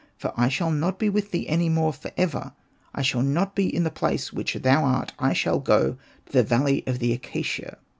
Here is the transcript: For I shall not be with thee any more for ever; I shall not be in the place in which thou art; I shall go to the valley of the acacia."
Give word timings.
For 0.17 0.33
I 0.35 0.49
shall 0.49 0.71
not 0.71 0.97
be 0.97 1.09
with 1.09 1.29
thee 1.29 1.47
any 1.47 1.69
more 1.69 1.93
for 1.93 2.09
ever; 2.17 2.53
I 2.91 3.03
shall 3.03 3.21
not 3.21 3.53
be 3.53 3.67
in 3.67 3.83
the 3.83 3.91
place 3.91 4.31
in 4.31 4.35
which 4.37 4.55
thou 4.55 4.83
art; 4.83 5.13
I 5.19 5.33
shall 5.33 5.59
go 5.59 5.97
to 6.25 6.31
the 6.33 6.41
valley 6.41 6.83
of 6.87 6.97
the 6.97 7.13
acacia." 7.13 7.77